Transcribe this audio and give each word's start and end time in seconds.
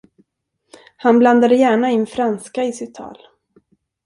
Han 0.97 1.19
blandade 1.19 1.55
gärna 1.55 1.91
in 1.91 2.07
franska 2.07 2.63
i 2.63 2.73
sitt 2.73 2.95
tal. 2.95 3.17